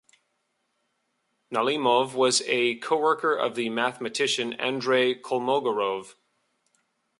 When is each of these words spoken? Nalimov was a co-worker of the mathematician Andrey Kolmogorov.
Nalimov 1.53 2.15
was 2.15 2.41
a 2.47 2.79
co-worker 2.79 3.35
of 3.35 3.53
the 3.53 3.69
mathematician 3.69 4.53
Andrey 4.53 5.13
Kolmogorov. 5.13 6.15